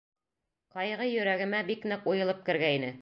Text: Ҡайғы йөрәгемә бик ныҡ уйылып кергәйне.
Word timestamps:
Ҡайғы 0.77 1.07
йөрәгемә 1.11 1.61
бик 1.71 1.85
ныҡ 1.93 2.09
уйылып 2.15 2.41
кергәйне. 2.49 2.91